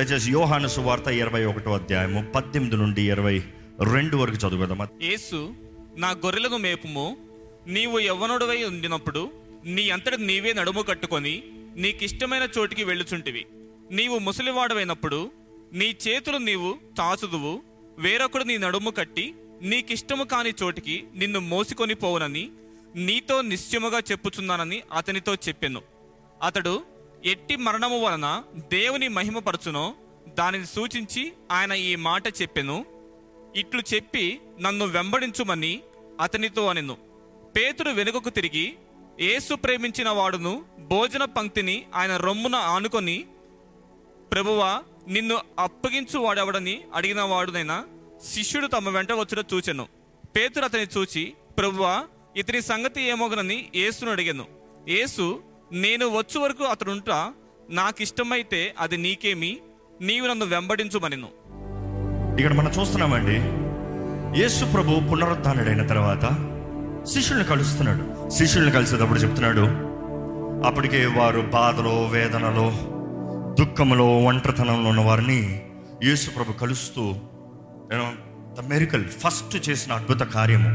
[0.00, 3.42] దయచేసి యోహాను సువార్త ఇరవై ఒకటో అధ్యాయము పద్దెనిమిది నుండి ఇరవై
[3.92, 5.54] రెండు వరకు చదువుదాం యేసు
[5.96, 7.16] నా గొర్రెలకు మేపుము.
[7.66, 9.30] నీవు యవ్వనుడవై ఉండినప్పుడు
[9.64, 11.42] నీ అంతటి నీవే నడుము కట్టుకొని
[11.76, 13.46] నీకిష్టమైన చోటికి వెళ్ళుచుంటివి.
[13.90, 15.30] నీవు ముసలివాడవైనప్పుడు
[15.72, 17.62] నీ చేతులు నీవు చాచుదువు
[17.98, 22.48] వేరొకడు నీ నడుము కట్టి నీకిష్టము కాని చోటికి నిన్ను మోసుకొని పోవునని
[22.96, 25.82] నీతో నిశ్చయముగా చెప్పుచున్నానని అతనితో చెప్పాను.
[26.46, 29.94] అతడు ఎట్టి మరణము వలన దేవుని మహిమపరచునో
[30.28, 32.84] దానిని సూచించి ఆయన ఈ మాట చెప్పెను.
[33.56, 35.80] ఇట్లు చెప్పి నన్ను వెంబడించుమని
[36.20, 36.96] అతనితో అనెను.
[37.56, 38.74] పేతుడు వెనుకకు తిరిగి
[39.20, 43.24] ఏసు ప్రేమించిన వాడును భోజన పంక్తిని ఆయన రొమ్మున ఆనుకొని
[44.32, 47.86] ప్రభువా నిన్ను అప్పగించు వాడెవడని అడిగిన వాడునైనా
[48.28, 49.88] శిష్యుడు తమ వెంట వచ్చుట చూచెను.
[50.36, 52.04] పేతురు అతని చూచి ప్రభువా
[52.36, 54.46] ఇతని సంగతి ఏమోగనని ఏసును అడిగాను.
[54.88, 55.42] ఏసు
[55.72, 57.32] నేను వచ్చు వరకు అతడు ఉంటా
[57.70, 59.60] నాకు ఇష్టమైతే అది నీకేమి
[60.00, 61.28] నీవు నన్ను వెంబడించుమనిను.
[62.40, 63.36] ఇక్కడ మనం చూస్తున్నామండి
[64.40, 66.24] యేసు ప్రభు పునరుద్ధానుడైన తర్వాత
[67.06, 68.30] శిష్యుల్ని కలుస్తున్నాడు.
[68.30, 69.64] శిష్యుల్ని కలిసేటప్పుడు చెప్తున్నాడు
[70.66, 72.70] అప్పటికే వారు బాధలో వేదనలో
[73.60, 75.40] దుఃఖంలో ఒంటరితనంలో ఉన్న వారిని
[76.04, 77.02] యేసు ప్రభు కలుస్తూ
[77.90, 78.12] నేను
[78.54, 80.72] ద మెరికల్ ఫస్ట్ చేసిన అద్భుత కార్యము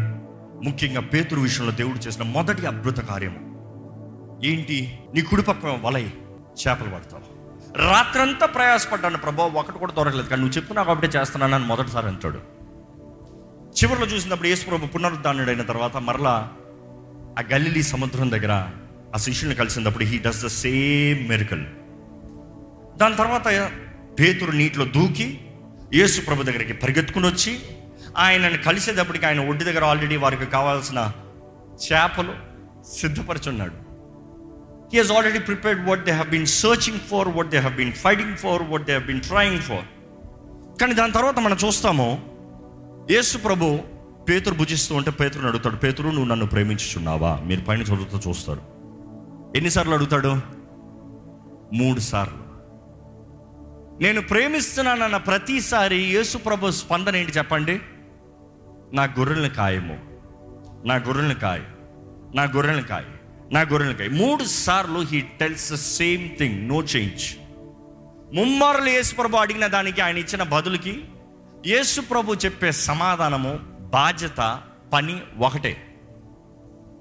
[0.64, 3.45] ముఖ్యంగా పేతురు విషయంలో దేవుడు చేసిన మొదటి అద్భుత కార్యము.
[4.44, 5.00] ఏంటి?
[5.16, 6.03] నీ కుడిపక్క వలై
[6.59, 7.36] చేపలు పడతావు.
[7.78, 9.17] రాత్రంతా ప్రయాసపడ్డాను.
[9.17, 10.28] ప్రభా ఒకటి కూడా దొరకలేదు.
[10.28, 12.56] కానీ నువ్వు చెప్తున్నావు కాబట్టి చేస్తున్నాను అని మొదటిసారి అంటాడు.
[13.75, 16.52] చివరిలో చూసినప్పుడు యేసు ప్రభు పునరుద్ధానుడైన తర్వాత మరలా
[17.39, 18.67] ఆ గల్లిలీ సముద్రం దగ్గర
[19.16, 21.66] ఆ శిష్యుని కలిసినప్పుడు he does the same miracle
[22.97, 23.72] దాని తర్వాత
[24.19, 25.41] పేతురు నీటిలో దూకి
[25.94, 27.59] యేసు ప్రభు దగ్గరికి పరిగెత్తుకుని వచ్చి
[28.17, 31.11] ఆయనను కలిసేటప్పటికి ఆయన ఒడ్డు దగ్గర ఆల్రెడీ వారికి కావాల్సిన
[31.86, 32.33] చేపలు
[32.95, 33.84] సిద్ధపరచున్నాడు.
[34.94, 38.38] He has already prepared what they have been searching for what they have been fighting
[38.38, 39.72] for what they have been trying
[40.81, 42.36] కానీ దాని తర్వాత మనం చూస్తాము
[43.11, 43.80] యేసు ప్రభు
[44.30, 47.40] పేతురు భుజిస్తూ ఉంటే పేతురుని అడుగుతాడు పేతురు నువ్వు నన్ను ప్రేమించుచున్నావా?
[47.45, 48.62] మీరు పైన చదువుతూ చూస్తారు.
[49.56, 50.28] ఎన్నిసార్లు అడుగుతాడు?
[51.74, 52.45] మూడు సార్లు.
[54.03, 57.79] నేను ప్రేమిస్తున్నానన్న ప్రతిసారి యేసు ప్రభు స్పందన ఏంటి చెప్పండి?
[58.94, 60.00] నా గొర్రెల్ని కాయము.
[60.88, 61.59] నా గొర్రెల్ని కాయ.
[62.35, 63.01] నా గొర్రెల్ని కాయ.
[63.53, 67.25] నా గొర్రెల్ని మూడు సార్లు he tells the same thing no change
[68.35, 71.03] ముమ్మారులు Yesu ప్రభు అడిగిన దానికి ఆయన ఇచ్చిన బదులుకి
[71.67, 73.53] యేసు ప్రభు చెప్పే సమాధానము
[73.89, 74.61] బాధ్యత
[74.94, 75.78] పని ఒకటే.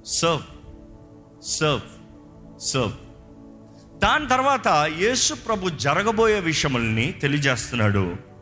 [0.06, 0.44] సర్వ్
[1.42, 1.80] సర్వ్
[2.60, 2.92] సర్వ్
[3.98, 4.68] దాని తర్వాత
[4.98, 8.33] యేసు ప్రభు జరగబోయే విషయముల్ని తెలియజేస్తున్నాడు.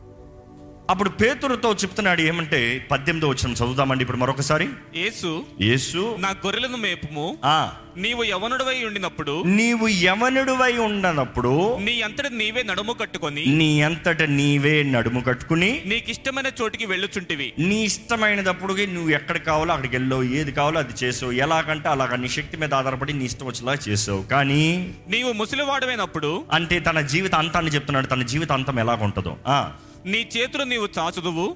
[0.92, 4.68] అప్పుడు పేతురుతో చెప్తున్నాడు ఏమంటే పద్దెనిమిదో వచ్చిన చదువుదామండి ఇప్పుడు మరొకసారి.
[4.96, 7.38] యేసు యేసు నా గొర్రెలను మేపుము.
[7.44, 7.72] ఆ.
[7.96, 15.20] నీవు యవనుడవై ఉండినప్పుడు నీవు యవనుడివై ఉండనప్పుడు నీ అంతటి నీవే నడుము కట్టుకొని నీ అంతట నీవే నడుము
[15.20, 17.52] కట్టుకుని నీకిష్టమైన చోటికి వెళ్ళుచుంటివి.
[17.58, 21.32] నీ ఇష్టమైనదప్పుడు నువ్వు ఎక్కడ కావాలో అక్కడికి వెళ్ళావు ఏది కావాలో అది చేసావు.
[21.32, 24.22] ఎలాగంటే అలాగ నీ శక్తి మీద ఆధారపడి నీ ఇష్టం వచ్చేలా చేసావు.
[24.22, 28.06] కానీ నీవు ముసలివాడమైనప్పుడు అంటే తన జీవిత అంతాన్ని చెప్తున్నాడు.
[28.06, 29.72] తన జీవిత అంతం ఎలాగ ఉంటుందో ఆ,
[30.06, 31.46] నీ చేతులు నీవు చాచుదువు.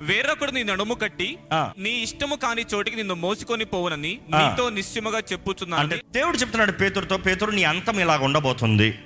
[0.00, 1.38] వేరొకడు నీ నడుము కట్టి.
[1.78, 4.12] నీ ఇష్టము కాని చోటికి నిన్ను మోసుకొని పోవునని.
[4.30, 8.98] నీతో నిశ్చయముగా అంటే చెప్పుచున్నాను దేవుడు చెప్తున్నాడు పేతురుతో పేతురు నీ అంతం ఇలాగ ఉండబోతుంది.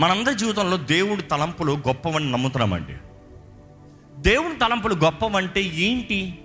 [0.00, 2.94] మనందరి జీవితంలో దేవుడి తలంపులు గొప్పవని నమ్ముతున్నామండి.
[4.20, 6.38] దేవుని తలంపులు గొప్పవంటే ఏంటి?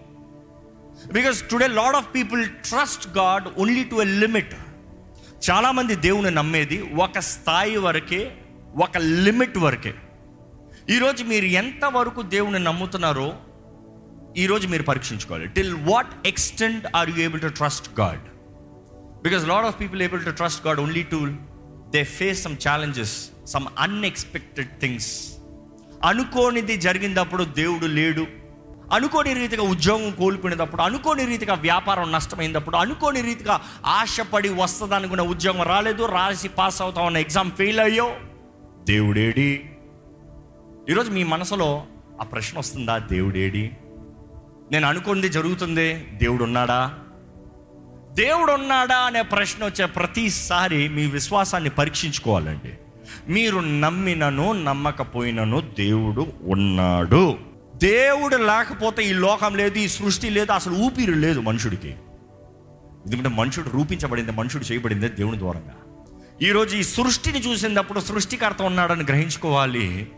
[1.13, 4.53] Because today lot of people trust God only to a limit
[5.49, 8.21] చాలామంది దేవుని నమ్మేది ఒక స్థాయి వరకే
[8.75, 9.93] ఒక లిమిట్ వరకే.
[10.89, 13.33] ఈరోజు మీరు ఎంతవరకు దేవుని నమ్ముతున్నారో
[14.37, 15.47] ఈరోజు మీరు పరీక్షించుకోవాలి.
[15.47, 18.23] Till what extent are you able to trust God
[19.23, 21.19] because lot of people able to trust God only to
[21.89, 25.33] they face some challenges some unexpected things
[26.03, 28.27] అనుకోనిది జరిగినప్పుడు దేవుడు లేడు.
[28.93, 36.05] అనుకోని రీతిగా ఉద్యోగం కోల్పోయినప్పుడు అనుకోని రీతిగా వ్యాపారం నష్టమైనప్పుడు అనుకోని రీతిగా ఆశపడి వస్తుంది అనుకున్న ఉద్యోగం రాలేదు
[36.05, 38.15] రాసి పాస్ అవుతామన్న ఎగ్జామ్ ఫెయిల్ అయ్యో
[38.83, 39.69] దేవుడేడి.
[40.89, 41.83] ఈరోజు మీ మనసులో
[42.21, 42.97] ఆ ప్రశ్న వస్తుందా?
[42.97, 43.71] దేవుడేడి
[44.71, 46.93] నేను అనుకుంది జరుగుతుంది దేవుడు ఉన్నాడా
[48.13, 52.73] దేవుడు ఉన్నాడా అనే ప్రశ్న వచ్చే ప్రతిసారి మీ విశ్వాసాన్ని పరీక్షించుకోవాలండి.
[53.31, 57.37] మీరు నమ్మినను నమ్మకపోయినను దేవుడు ఉన్నాడు.
[57.75, 61.89] దేవుడు లేకపోతే ఈ లోకం లేదు ఈ సృష్టి లేదు అసలు ఊపిరి లేదు మనుషుడికి.
[63.05, 65.75] ఎందుకంటే మనుషుడు రూపించబడింది మనుషుడు చేయబడింది దేవుని ద్వారంగా.
[66.41, 70.11] ఈరోజు ఈ సృష్టిని చూసినప్పుడు సృష్టికర్త ఉన్నాడని గ్రహించుకోవాలి.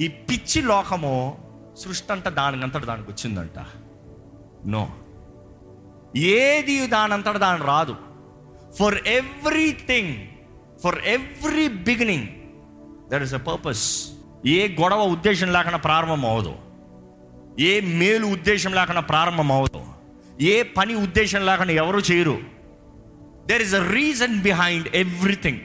[0.00, 1.38] ఈ పిచ్చి లోకము
[1.78, 3.64] సృష్టి అంట దానికంతట దానికి వచ్చిందంట.
[4.66, 4.88] నో.
[6.16, 7.96] ఏది దానంతట దాని రాదు.
[8.78, 10.16] For everything
[10.82, 12.28] for every beginning
[13.10, 14.10] there is a purpose
[14.46, 16.54] ఏ గొడవ ఉద్దేశం లేకుండా ప్రారంభం అవ్వదు.
[17.60, 19.84] ఏ మేలు ఉద్దేశం లేకుండా ప్రారంభం అవ్వదు.
[20.40, 22.38] ఏ పని ఉద్దేశం లేకుండా ఎవరు చేయరు.
[23.46, 25.60] There is a reason behind everything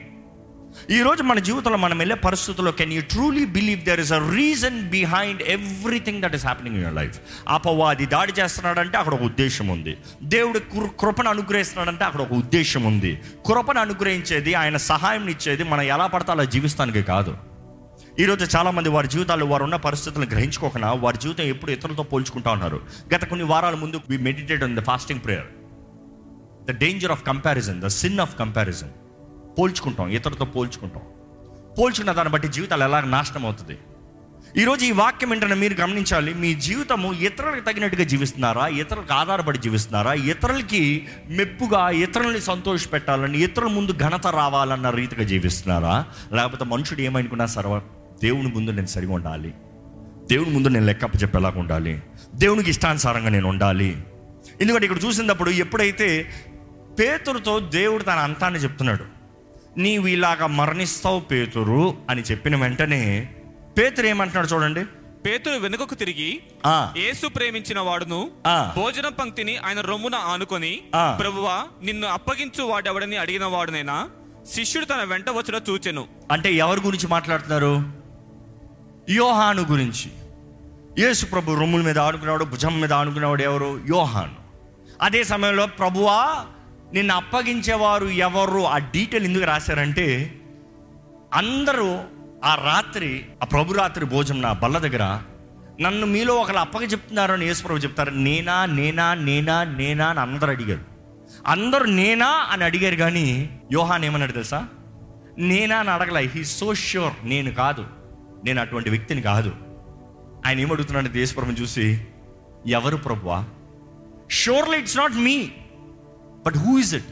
[0.91, 5.41] ఈరోజు మన జీవితంలో మనం వెళ్ళే పరిస్థితుల్లో can you truly believe there is a reason behind
[5.41, 9.97] everything that is happening in your life అపవాది దాడి చేస్తున్నాడంటే అక్కడ ఒక ఉద్దేశం ఉంది.
[10.23, 10.59] దేవుడు
[10.99, 13.21] కృపను అనుగ్రహిస్తున్నాడంటే అక్కడ ఒక ఉద్దేశం ఉంది.
[13.45, 17.37] కృపను అనుగ్రహించేది ఆయన సహాయం ఇచ్చేది మనం ఎలా పడతాలో అలా జీవిస్తానికి కాదు.
[18.19, 22.81] ఈరోజు చాలామంది వారి జీవితాలు వారు ఉన్న పరిస్థితులను గ్రహించుకోకుండా వారి జీవితం ఎప్పుడు ఇతరులతో పోల్చుకుంటా ఉన్నారు.
[23.15, 25.47] గత కొన్ని వారాల ముందు we meditate on the fasting prayer
[26.71, 28.89] the danger of comparison the sin of comparison
[29.59, 31.01] పోల్చుకుంటాం ఇతరులతో పోల్చుకుంటాం.
[31.79, 33.77] పోల్చుకున్న దాన్ని బట్టి జీవితాలు ఎలా నాశనం అవుతుంది?
[34.57, 38.67] ఈరోజు ఈ వాక్యం ఏంటంటే మీరు గమనించాలి మీ జీవితము ఇతరులకు తగినట్టుగా జీవిస్తున్నారా?
[38.67, 40.13] ఇతరులకు ఆధారపడి జీవిస్తున్నారా?
[40.13, 46.05] ఇతరులకి మెప్పుగా ఇతరుల్ని సంతోష పెట్టాలని ఇతరుల ముందు ఘనత రావాలన్న రీతిగా జీవిస్తున్నారా?
[46.33, 47.81] లేకపోతే మనుషుడు ఏమనుకున్నా సర్వ
[48.21, 49.53] దేవుని ముందు నేను సరిగా ఉండాలి.
[50.29, 52.03] దేవుని ముందు నేను లెక్కప్ప చెప్పేలాగా ఉండాలి.
[52.35, 54.03] దేవునికి ఇష్టానుసారంగా నేను ఉండాలి.
[54.61, 56.29] ఎందుకంటే ఇక్కడ చూసినప్పుడు ఎప్పుడైతే
[56.99, 59.18] పేతురుతో దేవుడు తన అంతాన్ని చెప్తున్నాడు
[59.77, 63.33] నీవు ఇలాగా మరణిస్తావు పేతురు అని చెప్పిన వెంటనే
[63.77, 64.85] పేతురు ఏమంటున్నాడు చూడండి.
[65.25, 66.93] పేతురు వెనుకకు తిరిగి ఆ.
[66.97, 68.73] యేసు ప్రేమించిన వాడును ఆ.
[68.77, 70.81] భోజన పంక్తిని ఆయన రొమ్మున ఆనుకొని.
[71.19, 74.09] ప్రభువా నిన్ను అప్పగించు వాడెవడని అడిగిన వాడునైనా?
[74.53, 76.07] శిష్యుడు తన వెంట వచ్చుట చూచెను.
[76.31, 77.83] అంటే ఎవరి గురించి మాట్లాడుతున్నారు?
[79.09, 80.11] యోహాను గురించి.
[80.99, 83.81] యేసు ప్రభు రొమ్ముల మీద ఆడుకున్నాడు భుజం మీద ఆడుకున్నాడు ఎవరు?
[83.89, 84.35] యోహాను.
[85.01, 86.45] అదే సమయంలో ప్రభువా
[86.93, 88.67] నిన్ను అప్పగించేవారు ఎవరు?
[88.67, 90.35] ఆ డీటెయిల్ ఎందుకు రాశారంటే
[91.33, 91.99] అందరూ
[92.43, 95.21] ఆ రాత్రి ఆ ప్రభు రాత్రి భోజనం నా బల్ల దగ్గర
[95.81, 98.09] నన్ను మీలో ఒకరు అప్పగ చెప్తున్నారు అని యేసుప్రభు చెప్తారు.
[98.09, 100.81] నేనా నేనా నేనా నేనా అని అందరు అడిగారు.
[101.47, 104.67] అందరూ నేనా అని అడిగారు కానీ యోహాన్ ఏమన్నాడు తెలుసా?
[105.37, 106.27] నేనా అని అడగలే.
[106.27, 107.85] హీ సో ష్యూర్ నేను కాదు.
[108.45, 109.53] నేను అటువంటి వ్యక్తిని కాదు.
[110.45, 111.17] ఆయన ఏమడుగుతున్నాడు?
[111.17, 112.07] యేసుప్రభుని చూసి
[112.67, 113.45] ఎవరు ప్రభువా?
[114.31, 115.51] Surely it's not me
[116.45, 117.05] but who is it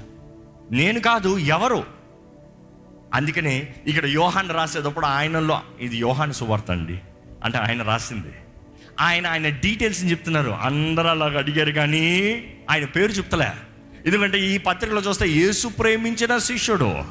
[0.72, 1.84] నేను కాదు ఎవరు?
[3.14, 7.00] అందుకనే ఇక్కడ యోహాన్ రాసేటప్పుడు ఆయనలో ఇది యోహాన్ సువార్త అండి.
[7.44, 8.34] అంటే ఆయన రాసింది.
[9.02, 10.50] ఆయన ఆయన డీటెయిల్స్ చెప్తున్నారు.
[10.50, 13.50] అందరూ అలాగ అడిగారు కానీ ఆయన పేరు చెప్తలే.
[14.06, 17.04] ఎందుకంటే ఈ పత్రికలో చూస్తే యేసు ప్రేమించిన శిష్యుడు.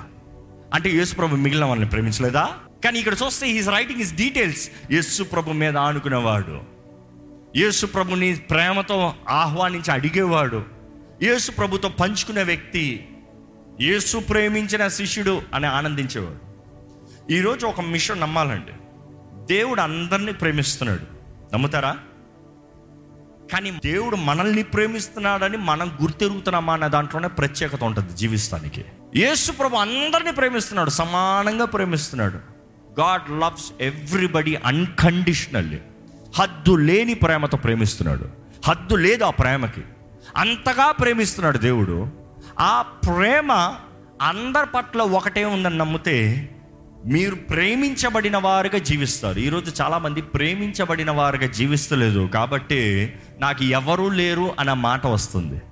[0.75, 2.51] అంటే యేసు ప్రభు మిగిలిన వాళ్ళని ప్రేమించలేదా?
[2.85, 6.61] కానీ ఇక్కడ చూస్తే is writing is details Yesu ప్రభు మీద ఆనుకునేవాడు.
[7.57, 10.76] యేసు ప్రభుని ప్రేమతో ఆహ్వానించి అడిగేవాడు.
[11.23, 13.09] యేసు ప్రభుతో పంచుకునే వ్యక్తి
[13.81, 16.47] యేసు ప్రేమించిన శిష్యుడు అని ఆనందించేవాడు.
[17.33, 18.73] ఈరోజు ఒక మిషన్ నమ్మాలండి.
[19.55, 21.01] దేవుడు అందరినీ ప్రేమిస్తున్నాడు.
[21.55, 21.99] నమ్ముతారా?
[23.53, 28.85] కానీ దేవుడు మనల్ని ప్రేమిస్తున్నాడని మనం గుర్తెరుగుతున్నామా అనే దాంట్లోనే ప్రత్యేకత ఉంటుంది జీవిస్తానికి.
[29.17, 32.37] యేసు ప్రభు అందరినీ ప్రేమిస్తున్నాడు సమానంగా ప్రేమిస్తున్నాడు.
[33.01, 35.79] God loves everybody unconditionally.
[36.35, 38.29] హద్దు లేని ప్రేమతో ప్రేమిస్తున్నాడు.
[38.65, 39.83] హద్దు లేదు ఆ ప్రేమకి.
[40.37, 42.07] అంతగా ప్రేమిస్తున్నాడు దేవుడు.
[42.59, 43.75] ఆ ప్రేమ
[44.23, 46.51] అందరి పట్ల ఒకటే ఉందని నమ్మితే
[47.07, 49.39] మీరు ప్రేమించబడిన వారుగా జీవిస్తారు.
[49.39, 52.31] ఈరోజు చాలామంది ప్రేమించబడిన వారుగా జీవిస్తలేదు.
[52.35, 55.63] కాబట్టి నాకు ఎవరూ లేరు అన్న మాట వస్తుంది.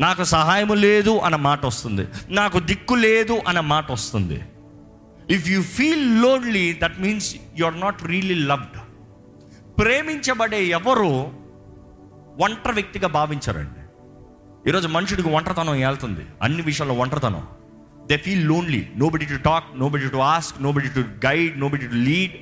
[0.00, 2.06] నాకు సహాయం లేదు అన్న మాట వస్తుంది.
[2.28, 4.40] నాకు దిక్కు లేదు అన్న మాట వస్తుంది.
[5.30, 8.80] If you feel lonely that means you are not really loved
[9.78, 11.32] ప్రేమించబడే ఎవరు
[12.40, 13.77] ఒంటరి వ్యక్తిగా భావించరండి.
[14.66, 17.46] ఈరోజు మనుషుడికి ఒంటరితనం వెళ్తుంది అన్ని విషయాల్లో ఒంటరితనం.
[18.06, 22.32] They feel lonely nobody to talk nobody to ask nobody to guide nobody to lead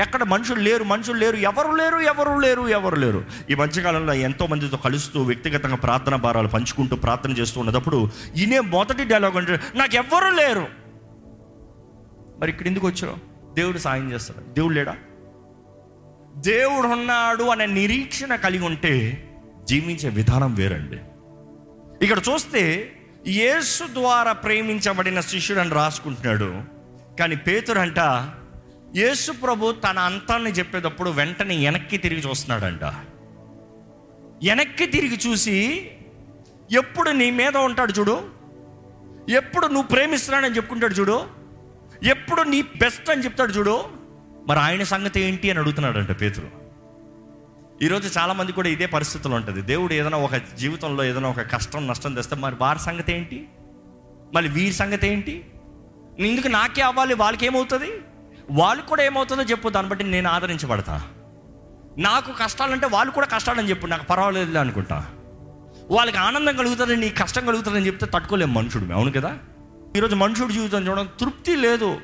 [0.00, 3.24] ఎక్కడ మనుషులు లేరు మనుషులు లేరు ఎవరు లేరు ఎవరు లేరు ఎవరు లేరు.
[3.50, 9.36] ఈ మధ్యకాలంలో ఎంతో మందితో కలుస్తూ వ్యక్తిగతంగా ప్రార్థన భారాలు పంచుకుంటూ ప్రార్థన చేస్తూ ఉన్నప్పుడు ఈయనే మొదటి డైలాగ్
[9.36, 10.66] అంటే నాకు ఎవ్వరు లేరు.
[12.40, 13.16] మరి ఇక్కడ ఎందుకు వచ్చావు?
[13.54, 14.54] దేవుడు సాయం చేస్తాడు.
[14.54, 14.96] దేవుడు లేడా?
[16.36, 19.24] దేవుడు ఉన్నాడు అనే నిరీక్షణ కలిగి ఉంటే
[19.64, 20.98] జీవించే విధానం వేరండి.
[22.02, 22.92] ఇక్కడ చూస్తే
[23.26, 26.62] యేసు ద్వారా ప్రేమించబడిన శిష్యుడు అని రాసుకుంటున్నాడు.
[27.18, 27.98] కానీ పేతురంట
[28.96, 32.84] యేసు ప్రభు తన అంతాన్ని చెప్పేటప్పుడు వెంటనే వెనక్కి తిరిగి చూస్తున్నాడంట.
[34.48, 35.90] వెనక్కి తిరిగి చూసి
[36.72, 38.30] ఎప్పుడు నీ మీద ఉంటాడు చూడు?
[39.28, 41.26] ఎప్పుడు నువ్వు ప్రేమిస్తున్నాడని చెప్పుకుంటాడు చూడు?
[42.02, 43.84] ఎప్పుడు నీ బెస్ట్ అని చెప్తాడు చూడు?
[44.46, 46.61] మరి ఆయన సంగతి ఏంటి అని అడుగుతున్నాడంట పేతురు.
[47.82, 49.62] ఈరోజు చాలా మంది కూడా ఇదే పరిస్థితులు ఉంటుంది.
[49.62, 53.48] దేవుడు ఏదైనా ఒక జీవితంలో ఏదైనా ఒక కష్టం నష్టం తెస్తే మరి వారి సంగతి ఏంటి?
[54.34, 55.44] మళ్ళీ వీరి సంగతి ఏంటి?
[56.18, 57.14] ఎందుకు నాకే అవ్వాలి?
[57.14, 57.90] వాళ్ళకి ఏమవుతుంది?
[58.50, 61.02] వాళ్ళకి కూడా ఏమవుతుందో చెప్పు దాన్ని బట్టి నేను ఆదరించబడతా.
[61.98, 65.06] నాకు కష్టాలంటే వాళ్ళు కూడా కష్టాలని చెప్పు నాకు పర్వాలేదు అనుకుంటా.
[65.90, 69.38] వాళ్ళకి ఆనందం కలుగుతుంది నీ కష్టం కలుగుతుందని చెప్తే తట్టుకోలేము మనుషుడు అవును కదా?
[69.96, 72.00] ఈరోజు మనుషుడు జీవితం చూడడం తృప్తి లేదు.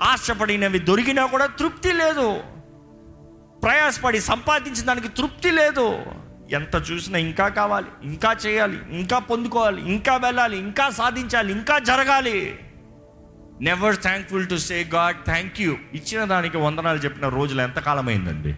[0.00, 2.40] ఆశపడినవి దొరికినా కూడా తృప్తి లేదు.
[3.64, 5.86] ప్రయాసపడి సంపాదించిన దానికి తృప్తి లేదు.
[6.50, 12.38] ఎంత చూసినా ఇంకా కావాలి ఇంకా చేయాలి ఇంకా పొందుకోవాలి ఇంకా వెళ్ళాలి ఇంకా సాధించాలి ఇంకా జరగాలి.
[13.60, 18.52] Never thankful to say God thank you ఇచ్చిన దానికి వందనాలు చెప్పిన రోజులు ఎంతకాలం అయిందండి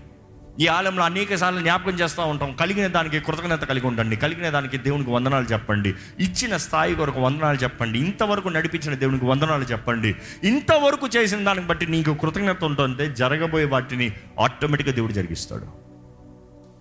[0.61, 2.53] ఈ ఆలయంలో అనేక సార్లు జ్ఞాపకం చేస్తూ ఉంటాం.
[2.53, 4.17] కలిగిన దానికి కృతజ్ఞత కలిగి ఉండండి.
[4.17, 5.95] కలిగిన దానికి దేవునికి వందనాలు చెప్పండి.
[6.21, 7.99] ఇచ్చిన స్థాయి కొరకు వందనాలు చెప్పండి.
[7.99, 10.17] ఇంతవరకు నడిపించిన దేవునికి వందనాలు చెప్పండి.
[10.45, 15.67] ఇంతవరకు చేసిన దానికి బట్టి నీకు కృతజ్ఞత ఉంటుంటే జరగబోయే వాటిని ఆటోమేటిక్గా దేవుడు జరిగిస్తాడు.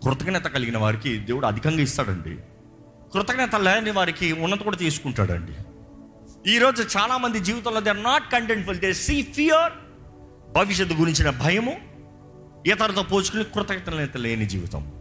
[0.05, 2.37] కృతజ్ఞత కలిగిన వారికి దేవుడు అధికంగా ఇస్తాడండి.
[3.13, 5.51] కృతజ్ఞత లేని వారికి ఉన్నత కూడా తీసుకుంటాడండి.
[6.51, 9.73] ఈరోజు చాలా మంది జీవితంలో they are not contentful they see fear
[10.53, 11.94] భవిష్యత్తు గురించిన భయము
[12.65, 14.91] ఇతరులతో పోల్చుకుని కృతజ్ఞత లేని జీవితం.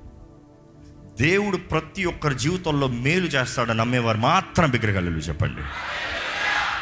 [1.20, 5.62] దేవుడు ప్రతి ఒక్కరి జీవితంలో మేలు చేస్తాడని నమ్మేవారు మాత్రం బిగ్గరగలరు చెప్పండి.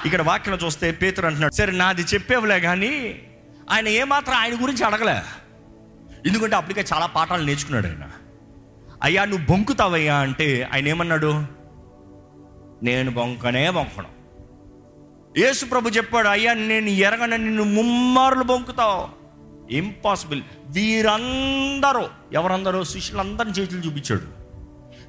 [0.06, 3.22] ఇక్కడ వాక్యం చూస్తే పేతురు అంటున్నాడు సరే నాది చెప్పేవలే కానీ
[3.70, 5.22] ఆయన ఏమాత్రం ఆయన గురించి అడగలే.
[6.26, 8.08] ఎందుకంటే అప్పటికే చాలా పాఠాలు నేర్చుకున్నాడు ఆయన.
[9.02, 11.46] అయ్యా నువ్వు బొంకుతావయ్యా అంటే ఆయన ఏమన్నాడు?
[12.82, 14.08] నేను బొంకనే బొంకను.
[15.38, 19.21] యేసు ప్రభు చెప్పాడు అయ్యా నేను ఎరగన నిన్ను ముమ్మారులు బొంకుతావు.
[19.70, 24.42] ఇంపాసిబుల్ వీరందరూ ఎవరందరూ శిష్యులందరిని చేతులు చూపించాడు.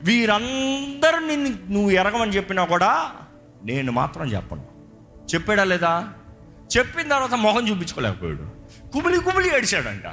[0.03, 3.11] వీరందరూ నిన్ను నువ్వు ఎరగమని చెప్పినా కూడా
[3.65, 4.65] నేను మాత్రం చెప్పను.
[5.35, 6.13] చెప్పాడా లేదా?
[6.77, 8.63] చెప్పిన తర్వాత మొహం చూపించుకోలేకపోయాడు.
[8.89, 10.03] కుమిలి కుమిలి ఏడిచాడంట.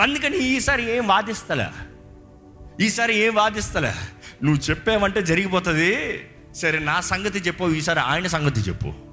[0.00, 1.66] అందుకని ఈసారి ఏం వాదిస్తలే?
[2.80, 3.92] ఈసారి ఏం వాదిస్తలే?
[4.42, 6.20] నువ్వు చెప్పావంటే జరిగిపోతుంది.
[6.54, 9.11] సరే నా సంగతి చెప్పు ఈసారి ఆయన సంగతి చెప్పు.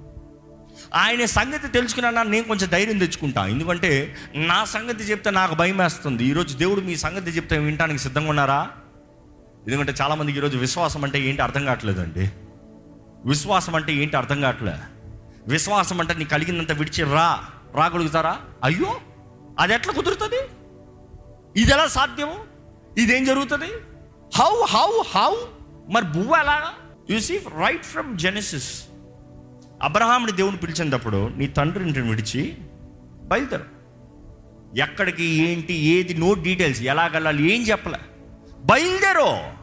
[0.95, 3.47] ఆయన సంగతి తెలుసుకున్నా నేను కొంచెం ధైర్యం తెచ్చుకుంటా.
[3.47, 8.69] ఎందుకంటే నా సంగతి చెప్తే నాకు భయం వేస్తుంది ఈరోజు దేవుడు మీ సంగతి చెప్తే వినటానికి సిద్ధంగా ఉన్నారా?
[9.67, 12.31] ఎందుకంటే చాలామందికి ఈరోజు విశ్వాసం అంటే ఏంటి అర్థం కావట్లేదండి.
[13.25, 14.75] విశ్వాసం అంటే ఏంటి అర్థం కావట్లే?
[15.47, 17.43] విశ్వాసం అంటే నీ కలిగినంత విడిచి రా.
[17.75, 19.01] రాగలుగుతారా అయ్యో!
[19.59, 20.39] అది ఎట్లా కుదురుతుంది?
[21.61, 22.39] ఇది ఎలా సాధ్యము?
[22.97, 23.67] ఇదేం జరుగుతుంది?
[24.35, 25.35] How how how?
[25.89, 26.73] మరి బువ్వ ఎలాగా?
[27.09, 28.88] You see right from Genesis.
[29.83, 32.57] అబ్రహాముని దేవుని పిలిచినప్పుడు నీ తండ్రి ఇంటిని విడిచి
[33.23, 33.65] బయలుదేరు.
[34.77, 37.99] ఎక్కడికి ఏంటి ఏది నో డీటెయిల్స్ ఎలా వెళ్ళాలి ఏం చెప్పలే.
[38.63, 39.53] బయలుదేరో.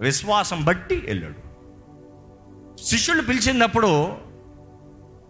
[0.00, 1.48] విశ్వాసం బట్టి వెళ్ళాడు.
[2.82, 4.16] శిష్యులు పిలిచినప్పుడు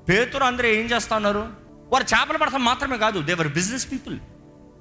[0.09, 1.49] పేతురు అందరూ ఏం చేస్తా ఉన్నారు?
[1.93, 4.19] వారు చేపలు పడతాం మాత్రమే కాదు they were business people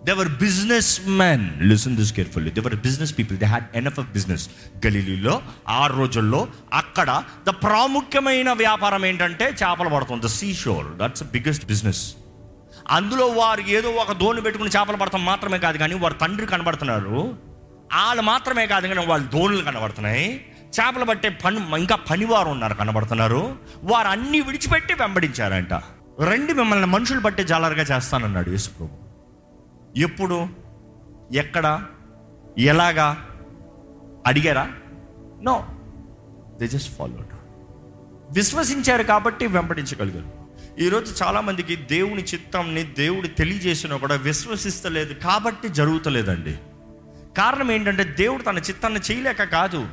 [0.06, 4.50] they were business man listen this carefully they were business people they had enough of business
[4.88, 11.66] గలీలీలో ఆ రోజుల్లో అక్కడ ద ప్రాముఖ్యమైన వ్యాపారం ఏంటంటే చేపలు పడతాం the sea shore that's biggest
[11.66, 12.14] business
[12.90, 17.38] అందులో వారు ఏదో ఒక దోణి పెట్టుకుని చేపలు పడతాం మాత్రమే కాదు కానీ వారు తండ్రి కనబడుతున్నారు.
[17.94, 20.46] వాళ్ళు మాత్రమే కాదు కానీ వాళ్ళ దోణులు కనబడుతున్నాయి.
[20.80, 23.58] చేపలు పట్టే పని ఇంకా పనివారు ఉన్నారు కనబడుతున్నారు.
[23.84, 25.74] వారు అన్ని విడిచిపెట్టి వెంబడించారంట.
[26.24, 29.07] రెండు మిమ్మల్ని మనుషులు పట్టే జాలరుగా చేస్తానన్నాడు యేసు ప్రభు
[29.98, 30.48] ఎప్పుడు?
[31.34, 31.84] ఎక్కడ?
[32.58, 33.28] ఎలాగా?
[34.28, 34.72] అడిగారా?
[35.44, 35.66] నో.
[36.60, 37.28] దే జస్ట్ ఫాలోడ్
[38.32, 40.32] విశ్వసించారు కాబట్టి వెంబడించగలిగారు.
[40.80, 46.58] ఈరోజు చాలామందికి దేవుని చిత్తంని దేవుడు తెలియజేసినా కూడా విశ్వసిస్తలేదు కాబట్టి జరుగుతలేదండి.
[47.38, 49.88] కారణం ఏంటంటే దేవుడు తన చిత్తాన్ని చేయలేక కాదు.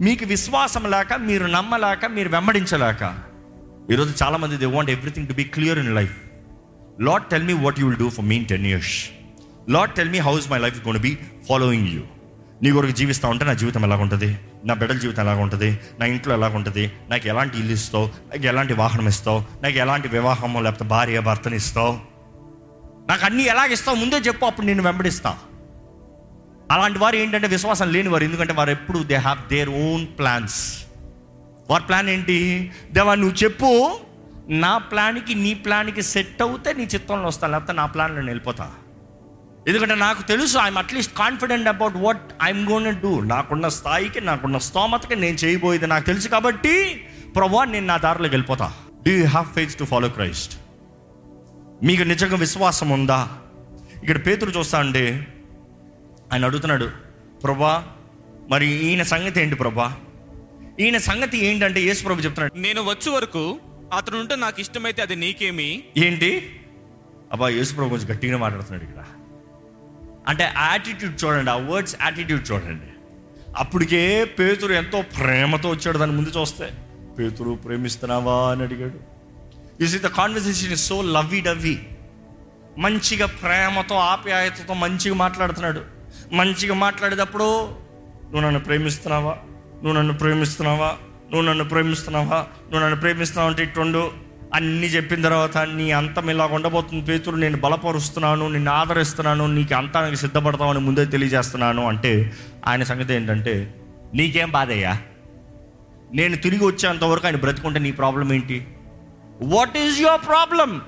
[0.00, 3.18] మీకు విశ్వాసం లేక మీరు నమ్మలేక మీరు వెంబడించలేక.
[3.90, 6.16] ఈరోజు చాలామంది they want everything to be clear in life
[7.00, 9.10] let tell me what you will do for mean ten years
[9.68, 12.02] let tell me how's my life gonna be following you
[12.62, 14.38] నీ కొరకు జీవిస్తూ ఉంటే నా జీవితం ఎలాగుంటుంది?
[14.64, 15.80] నా బిడ్డల జీవితం ఎలాగుంటుంది?
[16.00, 16.92] నా ఇంట్లో ఎలాగుంటుంది?
[17.10, 18.04] నాకు ఎలాంటి ఇల్లు ఇస్తావు?
[18.04, 19.44] నాకు ఎలాంటి వాహనం ఇస్తావు?
[19.62, 21.98] నాకు ఎలాంటి వివాహమో లేకపోతే భార్య భర్తని ఇస్తావు?
[23.08, 25.38] నాకు అన్నీ ఎలాగ ఇస్తావు ముందే చెప్పు అప్పుడు నేను వెంబడిస్తా.
[26.70, 30.84] అలాంటి వారు ఏంటంటే విశ్వాసం లేని వారు ఎందుకంటే వారు ఎప్పుడు they have their own plans
[31.70, 32.70] వారి ప్లాన్ ఏంటి?
[32.92, 33.98] దేవా నువ్వు చెప్పు
[34.48, 38.70] నా ప్లాన్కి నీ ప్లాన్కి సెట్ అవుతే నీ చిత్తంలో వస్తాను లేకపోతే నా ప్లాన్లో నేను వెళ్ళిపోతా.
[39.68, 45.16] ఎందుకంటే నాకు తెలుసు I'm at least confident about what I'm gonna do నాకున్న స్థాయికి నాకున్న స్తోమతకి
[45.16, 46.74] నేను చేయబోయేది నాకు తెలుసు కాబట్టి
[47.36, 48.66] ప్రభా నేను నా దారిలోకి వెళ్ళిపోతా.
[49.06, 50.54] Do you have faith to follow Christ
[51.88, 53.18] మీకు నిజంగా విశ్వాసం ఉందా?
[54.02, 55.04] ఇక్కడ పేతురు చూస్తా అంటే
[56.32, 56.88] ఆయన అడుగుతున్నాడు
[57.44, 57.74] ప్రభా
[58.50, 59.88] మరి ఈయన సంగతి ఏంటి ప్రభా?
[60.80, 62.52] ఈయన సంగతి ఏంటంటే యేసు ప్రభు చెప్తున్నాడు.
[62.66, 63.44] నేను వచ్చే వరకు
[63.98, 65.70] అతను ఉంటే నాకు ఇష్టమైతే అది నీకేమి?
[66.06, 66.30] ఏంటి?
[67.32, 69.04] అబ్బా యేసు ప్రభు కొంచెం గట్టిగా మాట్లాడుతున్నాడు ఇక్కడ.
[70.28, 72.86] అంటే యాటిట్యూడ్ చూడండి ఆ వర్డ్స్ యాటిట్యూడ్ చూడండి.
[73.56, 76.70] అప్పటికే పేతురు ఎంతో ప్రేమతో వచ్చాడు దాని ముందు చూస్తే
[77.18, 78.50] పేతురు ప్రేమిస్తున్నావా?
[78.50, 78.98] అని అడిగాడు.
[79.80, 81.78] Use the conversation is so lovey dovey
[82.78, 85.80] మంచిగా ప్రేమతో ఆప్యాయతతో మంచిగా మాట్లాడుతున్నాడు.
[86.32, 87.44] మంచిగా మాట్లాడేటప్పుడు
[88.24, 89.32] నువ్వు నన్ను ప్రేమిస్తున్నావా?
[89.82, 90.96] నువ్వు నన్ను ప్రేమిస్తున్నావా?
[91.32, 92.46] నువ్వు నన్ను ప్రేమిస్తున్నావా?
[92.70, 93.50] నువ్వు నన్ను ప్రేమిస్తున్నావు?
[93.50, 94.12] అంటే ఇట్టుండు
[94.54, 97.04] అన్ని చెప్పిన తర్వాత నీ అంతం ఇలా ఉండబోతుంది.
[97.04, 102.32] పేతురు నేను బలపరుస్తున్నాను నిన్ను ఆదరిస్తున్నాను నీకు అంతానికి సిద్ధపడతామని ముందే తెలియజేస్తున్నాను అంటే
[102.66, 103.74] ఆయన సంగతి ఏంటంటే
[104.14, 104.98] నీకేం బాధయ్యా?
[106.14, 108.66] నేను తిరిగి వచ్చేంత వరకు ఆయన బ్రతుకుంటే నీ ప్రాబ్లం ఏంటి?
[109.42, 110.82] What is your problem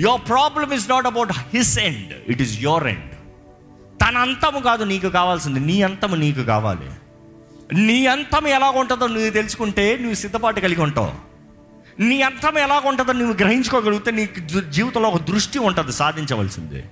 [0.00, 3.10] your problem is not about his end it is your end
[4.02, 6.90] తన అంతము కాదు నీకు కావాల్సింది నీ అంతము నీకు కావాలి.
[7.76, 11.33] నీ అంతం ఎలా ఉంటుందో నువ్వు తెలుసుకుంటే నువ్వు సిద్ధపాటు కలిగి ఉంటావు.
[12.00, 16.84] నీ అంతం ఎలా ఉంటుందో నువ్వు గ్రహించుకోగలిగితే నీకు జీ- జీవితంలో ఒక దృష్టి ఉంటుంది సాధించవలసింది.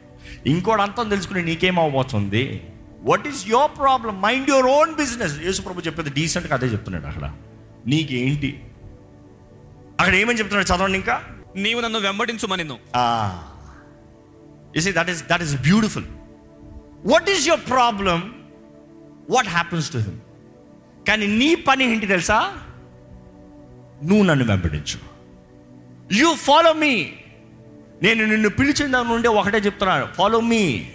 [0.46, 2.68] ఇంకోటి అంతం తెలుసుకుని నీకేం అవ్వబోతుంది
[3.02, 7.32] what is your problem mind your own business యేసుప్రభు చెప్పేది డీసెంట్గా అదే చెప్తున్నాడు అక్కడ.
[7.86, 8.62] నీకేంటి?
[10.00, 11.22] అక్కడ ఏమని చెప్తున్నాడు చదవండి ఇంకా?
[11.56, 11.98] నీవు నన్ను
[14.80, 16.04] see that is that is beautiful
[17.04, 18.34] what is your problem
[19.30, 20.18] what happens to him
[21.08, 22.52] కానీ నీ పని ఏంటి తెలుసా?
[24.04, 24.98] నువ్వు నన్ను వెంబడించు.
[26.12, 27.12] యు ఫాలో మీ
[28.02, 30.86] నేను నిన్ను పిలిచిన దగ్గర నుండి ఒకటే చెప్తున్నాను ఫాలో మీ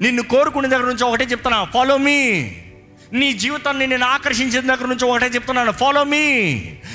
[0.00, 2.18] నిన్ను కోరుకునే దగ్గర నుంచి ఒకటే చెప్తున్నా ఫాలో మీ
[3.12, 6.24] నీ జీవితాన్ని నేను ఆకర్షించిన దగ్గర నుంచి ఒకటే చెప్తున్నాను ఫాలో మీ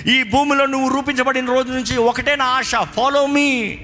[0.08, 3.80] ఈ భూమిలో నువ్వు రూపించబడిన రోజు నుంచి ఒకటే నా ఆశ follow me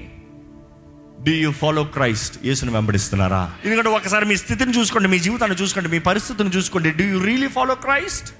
[1.22, 3.50] do you follow Christ యేసుని వెంబడిస్తున్నారా?
[3.64, 6.90] ఎందుకంటే ఒకసారి మీ స్థితిని చూసుకోండి మీ జీవితాన్ని చూసుకోండి మీ పరిస్థితిని చూసుకోండి.
[6.90, 8.39] Do you really follow Christ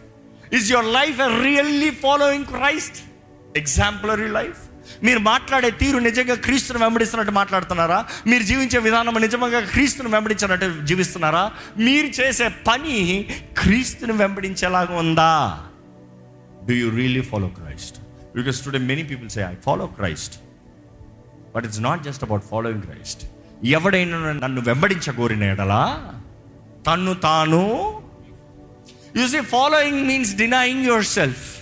[0.54, 2.98] is your life really following Christ
[3.56, 4.56] exemplary life
[5.02, 8.06] మీరు మాట్లాడే తీరు నిజంగా క్రీస్తును వెంబడిస్తున్నట్టు మాట్లాడుతున్నారా?
[8.26, 11.52] మీరు జీవించే విధానం నిజంగా క్రీస్తును వెంబడించినట్టు జీవిస్తున్నారా?
[11.78, 13.28] మీరు చేసే పని
[13.62, 15.60] క్రీస్తుని వెంబడించేలాగా ఉందా?
[16.68, 17.98] Do you really follow Christ
[18.36, 20.34] because today many people say I follow Christ
[21.54, 23.24] but it's not just about following Christ
[23.64, 26.12] ఎవడైనా నన్ను వెంబడించగోరిన ఎడలా?
[26.86, 27.99] తన్ను తాను
[29.16, 31.58] you see following means denying your self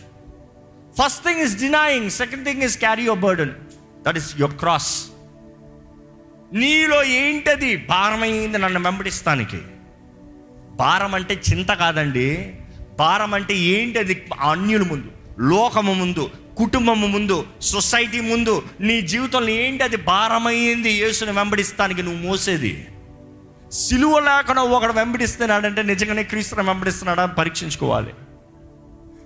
[1.03, 3.51] first thing is denying second thing is carry your burden
[4.07, 5.05] that is your cross
[6.53, 7.77] నీలో ఏంటది?
[7.77, 9.59] భారమైంది నన్ను వెంబడిస్తానికి.
[10.77, 12.55] భారం అంటే చింత కాదండి.
[12.99, 14.27] భారం అంటే ఏంటది?
[14.41, 22.03] అన్యుల ముందు లోకము ముందు కుటుంబము ముందు సొసైటీ ముందు నీ జీవితంలో ఏంటి అది భారమైంది యేసుని వెంబడిస్తానికి
[22.03, 22.87] నువ్వు మోసేది?
[23.73, 28.15] సిలువ లేకుండా ఒకడు వెంబడిస్తున్నాడంటే నిజంగానే క్రీస్తుని వెంబడిస్తున్నాడా పరీక్షించుకోవాలి.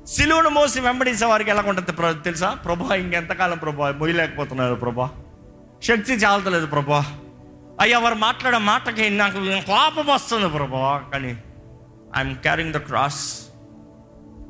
[0.07, 2.55] సిలువను మోసి వెంబడించే వారికి ఎలా ఉంటుంది ప్ర- తెలుసా?
[2.55, 3.91] ప్రభా ఇంకెంతకాలం ప్రభా?
[3.91, 5.11] మొయ్యలేకపోతున్నారు ప్రభా.
[5.83, 7.05] శక్తి చాలతలేదు ప్రభా.
[7.81, 11.43] అయ్యా వారు మాట్లాడే మాటకి నాకు కోపం వస్తుంది ప్రభా కానీ
[12.17, 13.41] ఐఎమ్ క్యారింగ్ ద క్రాస్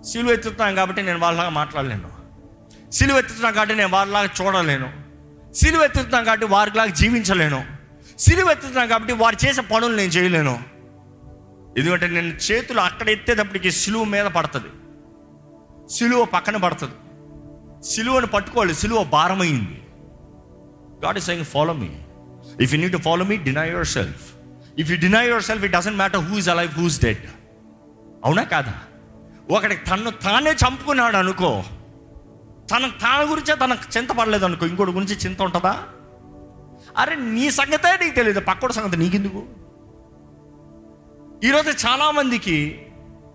[0.05, 2.09] సిలువ ఎత్తుతున్నాను కాబట్టి నేను వాళ్ళలాగా మాట్లాడలేను.
[2.93, 4.93] సిలువ ఎత్తుతున్నాను కాబట్టి నేను వారిలాగా చూడలేను.
[5.55, 7.82] సిలువ ఎత్తుతున్నాను కాబట్టి వారిలాగా జీవించలేను.
[8.23, 10.59] సిలువ ఎత్తున్నాను కాబట్టి వారు చేసే పనులు నేను చేయలేను.
[11.79, 14.69] ఎందుకంటే నేను చేతులు అక్కడ ఎత్తేటప్పటికి సిలువ మీద పడుతుంది.
[15.93, 16.95] సిలువ పక్కన పడుతుంది.
[17.87, 18.75] సిలువను పట్టుకోవాలి.
[18.75, 19.83] సిలువ భారమైంది.
[21.05, 21.91] God is saying follow me
[22.61, 24.33] if you need to follow me deny your self
[24.79, 27.19] if you deny your self it doesn't matter who is alive who is dead
[28.25, 28.75] అవునా కాదా?
[29.51, 31.65] ఒకడికి తను తానే చంపుకున్నాడు అనుకో.
[32.71, 34.67] తన తన గురించే తనకు చింత పడలేదు అనుకో.
[34.67, 35.85] ఇంకోటి గురించి చింత ఉంటుందా?
[36.99, 39.43] అరే నీ సంగతే నీకు తెలియదు పక్కోడి సంగతి నీకెందుకు?
[41.45, 42.81] ఈరోజు చాలామందికి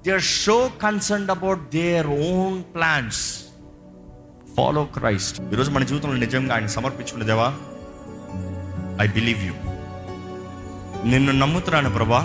[0.05, 3.43] they are show concern about their own plans
[4.55, 7.53] follow Christ ఈరోజు మన జీవితంలో నిజంగా ఆయన సమర్పించుకునే దేవా
[9.01, 9.53] ఐ బిలీవ్ యూ
[11.07, 12.21] నిన్ను నమ్ముతున్నాను ప్రభా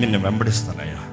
[0.00, 1.03] నిన్ను వెంబడిస్తానయ్యా.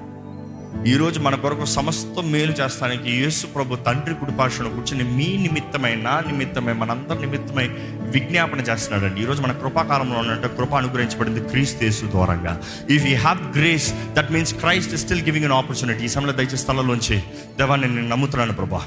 [0.87, 6.73] ఈరోజు మన కొరకు సమస్త మేలు చేస్తానికి యేసు ప్రభు తండ్రి కుడిపాషను కూర్చొని మీ నిమిత్తమై నా నిమిత్తమై
[6.73, 7.67] మనందరి నిమిత్తమై
[8.01, 9.21] విజ్ఞాపన చేస్తున్నాడండి.
[9.21, 12.61] ఈరోజు మన కృపాకాలంలో ఉన్నట్టు కృప అనుగ్రహించబడింది క్రీస్తు యేసు ద్వారంగా.
[12.89, 17.17] If you have grace that means Christ still giving an opportunity ఈ సమయంలో దయచేసి స్థలంలోంచి
[17.57, 18.81] దేవా నేను నమ్ముతున్నాను ప్రభా.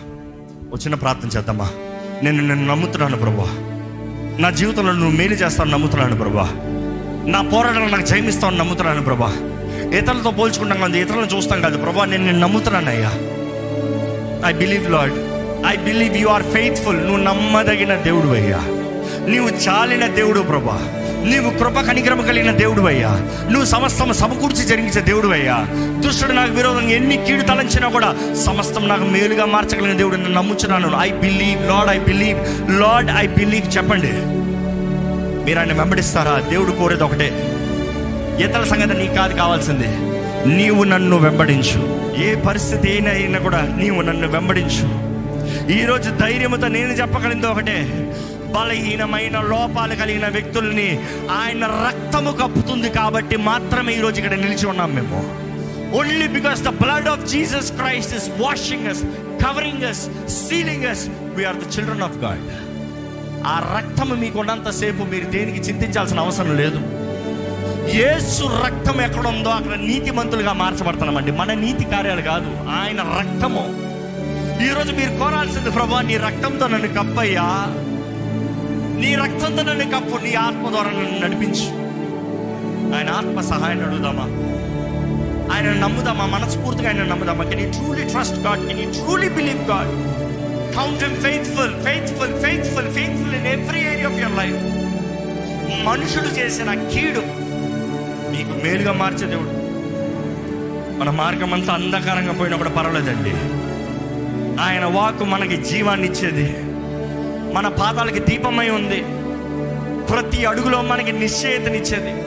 [0.73, 1.71] వచ్చిన ప్రార్థన చేద్దామా?
[2.23, 3.47] నేను నేను నమ్ముతున్నాను ప్రభా.
[4.41, 6.49] నా జీవితంలో నువ్వు మేలు చేస్తాను నమ్ముతున్నాను ప్రభా.
[7.27, 9.54] నా పోరాటంలో నాకు జయమిస్తావు నమ్ముతున్నాను ప్రభా.
[9.99, 11.79] ఇతరులతో పోల్చుకుంటాం కదా ఇతరులను చూస్తాం కాదు.
[11.79, 13.13] ప్రభా నేను నేను నమ్ముతున్నాను అయ్యా
[14.49, 15.13] I believe lord
[15.67, 18.61] I believe you are faithful నువ్వు నమ్మదగిన దేవుడు అయ్యా
[19.29, 20.79] నీవు చాలిన దేవుడు ప్రభా.
[21.25, 23.09] నీవు కృప కనిక్రమ కలిగిన దేవుడు అయ్యా
[23.51, 25.57] నువ్వు సమస్తం సమకూర్చి జరిగించే దేవుడు అయ్యా
[26.01, 28.15] దుష్టుడు నాకు విరోధంగా ఎన్ని కీడు తలంచినా కూడా
[28.47, 30.99] సమస్తం నాకు మేలుగా మార్చగలిగిన దేవుడు నేను నమ్ముచున్నాను.
[31.01, 32.41] I believe lord I believe
[32.81, 34.13] lord I believe చెప్పండి.
[35.45, 36.43] మీరు ఆయన వెంబడిస్తారా?
[36.51, 37.54] దేవుడు కోరేది ఒకటే.
[38.43, 39.91] ఇతర సంగతి నీకు కాదు కావాల్సిందే.
[40.55, 41.81] నీవు నన్ను వెంబడించు.
[42.23, 45.15] ఏ పరిస్థితి అయినా అయినా కూడా నీవు నన్ను వెంబడించు.
[45.73, 48.11] ఈరోజు ధైర్యముతో నేను చెప్పగలిగింది ఒకటే.
[48.55, 50.99] బలహీనమైన లోపాలు కలిగిన వ్యక్తుల్ని
[51.31, 55.45] ఆయన రక్తము కప్పుతుంది కాబట్టి మాత్రమే ఈరోజు ఇక్కడ నిలిచి ఉన్నాం మేము.
[55.99, 59.03] Only because the blood of Jesus Christ is washing us
[59.45, 60.03] covering us
[60.49, 62.41] sealing us we're the children of God
[63.47, 66.81] ఆ రక్తము మీకు ఉన్నంతసేపు మీరు దేనికి చింతించాల్సిన అవసరం లేదు.
[67.89, 71.31] యేసు రక్తం ఎక్కడ ఉందో అక్కడ నీతిమంతులుగా మార్చబడుతున్నామండి.
[71.31, 73.85] మన నీతి కార్యాలు కాదు ఆయన రక్తము.
[74.65, 77.67] ఈరోజు మీరు కోరాల్సింది ప్రభా నీ రక్తంతో నన్ను కప్పయ్యా.
[79.01, 81.85] నీ రక్తంతో నన్ను కప్పు నీ ఆత్మ ద్వారా నన్ను నడిపించు.
[82.97, 84.25] ఆయన ఆత్మ సహాయం అడుగుదామా?
[85.55, 86.27] ఆయన నమ్ముదామా?
[86.27, 87.45] మనస్ఫూర్తిగా ఆయన నమ్ముదామా?
[87.45, 89.89] Can you truly trust God can you truly believe God
[90.77, 94.85] count him faithful faithful faithful faithful in every area of your life
[95.87, 97.44] మనుషులు చేసిన కీడు
[98.37, 99.65] మీకు మేలుగా మార్చే దేవుడు.
[101.01, 103.31] మన మార్గం అంతా అంధకారంగా పోయినప్పుడు పర్వాలేదండి.
[104.63, 106.57] ఆయన వాకు మనకి జీవాన్ని ఇచ్చేది.
[107.55, 109.05] మన పాదాలకి దీపమై ఉంది.
[110.07, 112.23] ప్రతి అడుగులో మనకి నిశ్చయితనిచ్చేది.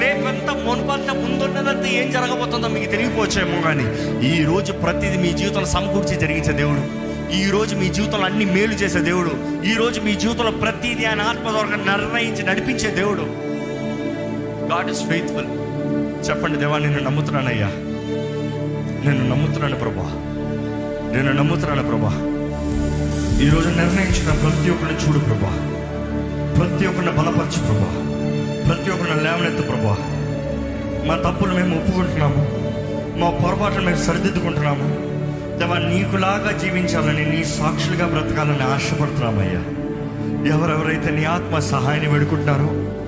[0.00, 3.84] రేపంతా మునుపంతా ముందున్నదంతా ఏం జరగబోతుందో మీకు తెలియపోవచ్చేమో కానీ
[4.28, 7.10] ఈ రోజు ప్రతిదీ మీ జీవితంలో సమకూర్చి జరిగించే దేవుడు.
[7.32, 9.62] ఈ రోజు మీ జీవితంలో అన్ని మేలు చేసే దేవుడు.
[9.64, 13.49] ఈ రోజు మీ జీవితంలో ప్రతిదీ ఆయన ఆత్మ ద్వారా నిర్ణయించి నడిపించే దేవుడు.
[14.70, 15.46] గాడ్ ఇస్ ఫెయిత్ఫుల్
[16.28, 17.66] చెప్పండి దేవా నేను నమ్ముతున్నానయ్యా.
[19.04, 20.02] నేను నమ్ముతున్నాను ప్రభా.
[21.14, 22.08] నేను నమ్ముతున్నాను ప్రభా.
[23.42, 25.52] ఈరోజు నిర్ణయించిన ప్రతి ఒక్కరిని చూడు ప్రభా.
[26.58, 28.06] ప్రతి ఒక్కరిని బలపరచు ప్రభా.
[28.68, 29.96] ప్రతి ఒక్కరిని లేవనెత్తు ప్రభా.
[31.06, 32.48] మా తప్పులు మేము ఒప్పుకుంటున్నాము.
[33.18, 34.94] మా పొరపాట్లు మేము సరిదిద్దుకుంటున్నాము.
[35.58, 39.62] దేవా నీకులాగా జీవించాలని నీ సాక్షులుగా బ్రతకాలని ఆశపడుతున్నామయ్యా.
[40.56, 42.99] ఎవరెవరైతే నీ ఆత్మ సహాయాన్ని వేడుకుంటున్నారో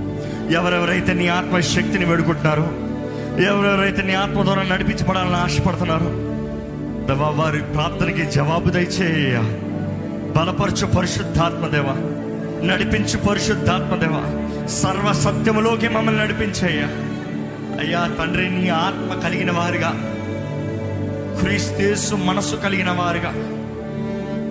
[0.50, 2.66] ఎవరెవరైతే నీ ఆత్మ శక్తిని వేడుకుంటున్నారో
[3.42, 6.10] ఎవరెవరైతే నీ ఆత్మ ద్వారా నడిపించబడాలని ఆశపడుతున్నారో
[7.06, 9.38] దేవా వారి ప్రార్థనకి జవాబు దయచేయ
[10.36, 11.88] బలపరచు పరిశుద్ధాత్మదేవ
[12.64, 14.16] నడిపించు పరిశుద్ధాత్మదేవ
[14.68, 16.82] సర్వ సత్యములోకి మమ్మల్ని నడిపించేయ
[17.80, 18.06] అయ్యా.
[18.18, 19.90] తండ్రి నీ ఆత్మ కలిగిన వారుగా
[21.40, 23.32] క్రీస్తేసు మనసు కలిగిన వారుగా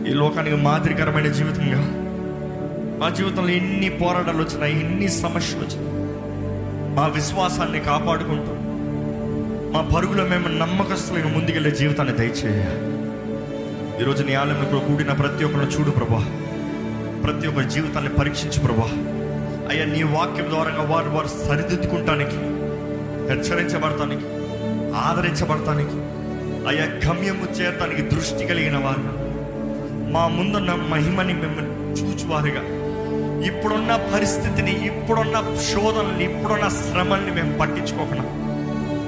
[0.10, 1.82] ఈ లోకానికి మాదిరికరమైన జీవితంగా
[3.02, 5.96] మా జీవితంలో ఎన్ని పోరాటాలు వచ్చినాయి ఎన్ని సమస్యలు వచ్చినాయి
[6.96, 8.52] మా విశ్వాసాన్ని కాపాడుకుంటూ
[9.74, 12.62] మా పరుగులో మేము నమ్మకస్తులుగా ముందుకెళ్ళే జీవితాన్ని దయచేయ.
[14.02, 16.20] ఈరోజు నీ ఆలయంలో కూడిన ప్రతి ఒక్కరిని చూడు ప్రభా.
[17.24, 18.90] ప్రతి ఒక్కరి జీవితాన్ని పరీక్షించు ప్రభా.
[19.70, 22.38] అయ్యా నీ వాక్యం ద్వారా వారు వారు సరిదిద్దుకుంటానికి
[23.34, 24.26] హెచ్చరించబడటానికి
[24.96, 25.96] ఆదరించబడటానికి
[26.68, 29.32] అయ్యా గమ్యము చేరటానికి దృష్టి కలిగిన వారు.
[30.12, 32.81] మా ముందున్న మహిమని మిమ్మల్ని చూచువారుగా.
[33.45, 38.25] ఇప్పుడున్న పరిస్థితిని ఇప్పుడున్న శోధనని ఇప్పుడున్న శ్రమల్ని మేము పట్టించుకోకుండా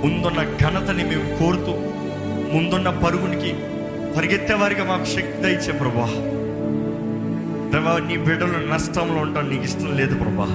[0.03, 1.73] ముందున్న ఘనతని మేము కోరుతూ
[2.53, 3.51] ముందున్న పరుగునికి
[4.17, 6.07] పరిగెత్తేవారిగా మాకు శక్తి ఇచ్చే ప్రభా.
[7.71, 10.47] ప్రభా నీ బిడ్డలు నష్టంలో ఉంటాం నీకు ఇష్టం లేదు ప్రభా.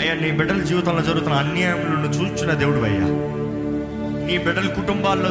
[0.00, 3.08] అయ్యా నీ బిడ్డల జీవితంలో జరుగుతున్న అన్యాయములను చూచున్న దేవుడు అయ్యా.
[4.26, 5.30] నీ బిడ్డల కుటుంబాల్లో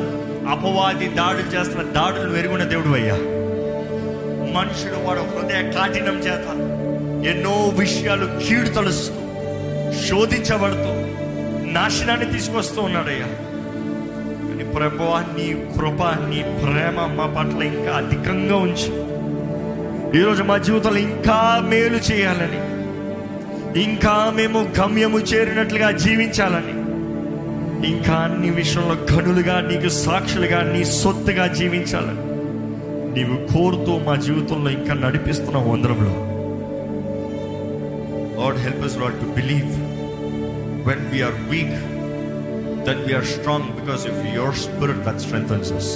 [0.52, 3.18] అపవాది దాడులు చేస్తున్న దాడులు వెరుగున్న దేవుడు అయ్యా.
[4.54, 6.46] మనుషుడు వాడు హృదయ కాఠినం చేత
[7.26, 9.16] ఎన్నో విషయాలు కీడు తలుస్తూ
[10.08, 10.92] శోధించబడుతూ
[11.72, 13.28] నాశనాన్ని తీసుకొస్తూ ఉన్నాడయ్యా.
[14.48, 15.04] కానీ ప్రభు
[15.38, 18.90] నీ కృప నీ ప్రేమ మా పట్ల ఇంకా అధికంగా ఉంచి
[20.20, 22.62] ఈరోజు మా జీవితంలో ఇంకా మేలు చేయాలని
[23.82, 26.76] ఇంకా మేము గమ్యము చేరినట్లుగా జీవించాలని
[27.88, 32.24] ఇంకా అన్ని విషయంలో గనులుగా నీకు సాక్షులుగా నీ సొత్తుగా జీవించాలని
[33.14, 36.14] నీవు కోరుతూ మా జీవితంలో ఇంకా నడిపిస్తున్న వందరంలో
[38.40, 40.00] lord help us lord to believe
[40.88, 41.74] when we are weak
[42.86, 45.88] then we are strong because of your spirit that strengthens us.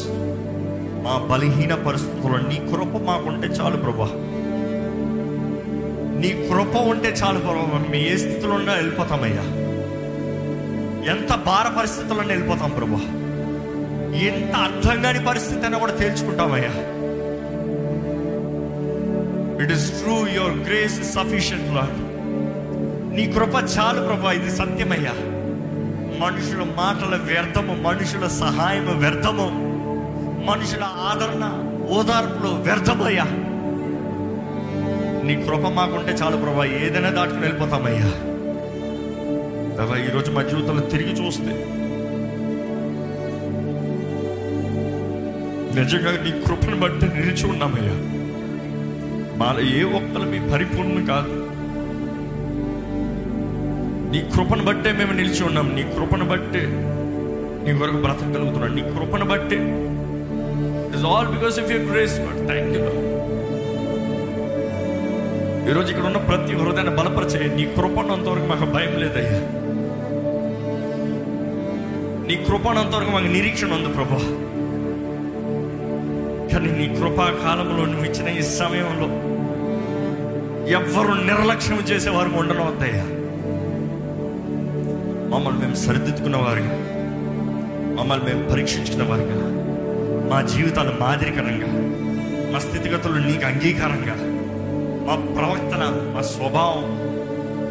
[1.06, 4.06] మా బలహీన పరిస్థితుల్లో నీ కృప మాకుంటే చాలు ప్రభా.
[6.20, 7.86] నీ కృప ఉంటే చాలు ప్రభా.
[7.90, 9.44] మేము ఏ స్థితిలో ఉన్నా వెళ్ళిపోతామయ్యా.
[11.12, 13.00] ఎంత భార పరిస్థితుల్లో వెళ్ళిపోతాం ప్రభా.
[14.18, 16.72] ఎంత అర్థం కాని పరిస్థితి అయినా కూడా తేల్చుకుంటామయ్యా.
[19.64, 22.13] It is true your grace sufficient lord
[23.14, 25.12] నీ కృప చాలు ప్రభా ఇది సత్యమయ్యా.
[26.20, 29.50] మనుషుల మాటల వ్యర్థము మనుషుల సహాయము వ్యర్థము
[30.52, 33.24] మనుషుల ఆదరణ ఓదార్పులు వ్యర్థమయ్యా.
[35.26, 38.10] నీ కృప మాకుంటే చాలు ప్రభా ఏదైనా దాటుకుని వెళ్ళిపోతామయ్యా.
[39.76, 41.66] ప్రభా ఈరోజు మా జీవితంలో తిరిగి చూస్తే
[45.80, 47.94] నిజంగా నీ కృపను బట్టి నిలిచి ఉన్నామయ్యా.
[49.38, 51.43] మాలో ఏ ఒక్కరు మీ పరిపూర్ణం కాదు.
[54.14, 55.68] నీ కృపను బట్టే మేము నిలిచి ఉన్నాం.
[55.76, 56.64] నీ కృపను బట్టే
[57.66, 59.58] నీ కొరకు బ్రతకగలుగుతున్నాం నీ కృపను బట్టే.
[60.90, 62.84] It's all because of your grace but thank you
[65.72, 69.40] ఈరోజు ఇక్కడ ఉన్న ప్రతి హృదయాన్ని బలపరచే నీ కృపనంతవరకు మాకు భయం లేదయ్యా.
[72.28, 74.22] నీ కృపనంతవరకు మాకు నిరీక్షణ ఉంది ప్రభా.
[76.52, 79.10] కానీ నీ కృపాకాలంలో నువ్వు ఇచ్చిన ఈ సమయంలో
[80.80, 83.06] ఎవ్వరు నిర్లక్ష్యం చేసేవారు ఉండను వద్దయ్యా
[85.34, 86.76] మమ్మల్ని మేము సరిదిద్దుకున్న వారుగా
[88.00, 89.38] మమ్మల్ని మేము పరీక్షించుకున్న వారుగా
[90.30, 91.68] మా జీవితాలు మాదిరికరంగా
[92.52, 94.16] మా స్థితిగతులు నీకు అంగీకారంగా
[95.08, 96.84] మా ప్రవర్తన మా స్వభావం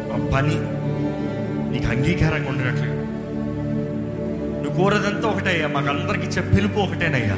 [0.09, 0.55] మా పని
[1.71, 2.93] నీకు అంగీకారంగా ఉండేటట్లుగా
[4.63, 7.35] నువ్వు కోరదంతా ఒకటయ్యా మాకు అందరికి ఇచ్చే పిలుపు ఒకటేనయ్యా.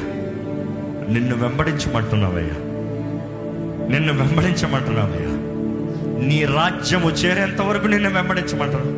[1.12, 2.58] నిన్ను వెంబడించమంటున్నావయ్యా.
[3.88, 5.32] నిన్ను వెంబడించమంటున్నావయ్యా.
[6.28, 8.95] నీ రాజ్యము చేరేంత వరకు నిన్ను వెంబడించమంటున్నావు.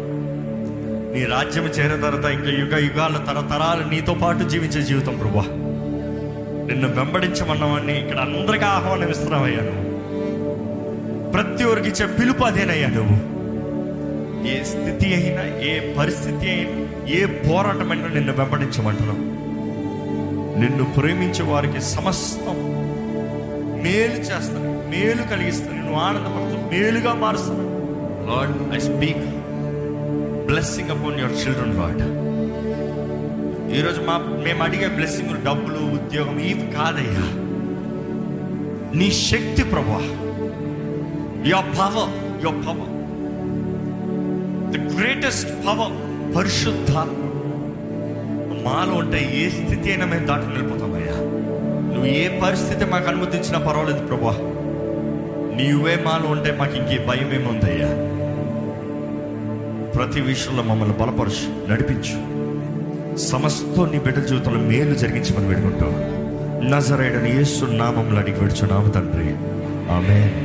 [1.12, 5.46] నీ రాజ్యం చేరిన తర్వాత ఇంకా యుగ యుగాల తరతరాలు నీతో పాటు జీవించే జీవితం ప్రభా
[6.67, 9.84] నిన్ను వెంబడించమన్నావని ఇక్కడ అందరికీ ఆహ్వానమిస్తున్నావయ్యా నువ్వు.
[11.32, 13.17] ప్రతి ఒక్కరికి ఇచ్చే పిలుపు అదేనయ్యా నువ్వు.
[14.50, 16.76] ఏ స్థితి అయినా ఏ పరిస్థితి అయినా
[17.10, 19.24] ఏ పోరాటమైనా నిన్ను వెంబడించమంటున్నావు
[20.60, 22.58] నిన్ను ప్రేమించే వారికి సమస్తం
[23.84, 27.65] మేలు చేస్తాను మేలు కలిగిస్తాను నువ్వు ఆనందపడుతూ మేలుగా మారుస్తాను
[28.28, 29.26] lord I speak
[30.48, 32.02] blessing upon your children lord
[33.78, 37.26] ఈరోజు మా మేము అడిగే బ్లెస్సింగ్ డబ్బులు ఉద్యోగం ఇవి కాదయ్యా.
[38.98, 40.00] నీ శక్తి ప్రభా.
[41.50, 42.94] Your power your power
[44.72, 45.96] the greatest power
[46.36, 47.24] పరిశుద్ధాత్మ.
[48.66, 51.16] మాలో ఉంటే ఏ స్థితి అయినా మేము దాటి వెళ్ళిపోతామయ్యా.
[51.94, 54.36] నువ్వు ఏ పరిస్థితి మాకు అనుమతించినా పర్వాలేదు ప్రభా.
[55.56, 57.97] నీవే మాలో ఉంటే మాకు ఇంకే భయం ఏముందయ్యా
[59.98, 62.38] ప్రతి విషయంలో మమ్మల్ని బలపరచు నడిపించు.
[63.18, 65.94] సమస్తం నీ బిడ్డ జీవితంలో మేలు జరిగించమని వేడుకుంటాం
[66.72, 69.36] నజరైడని యేసు నామంలో అడిగి విడుచున్నాము తండ్రి.
[69.92, 70.36] ఆమె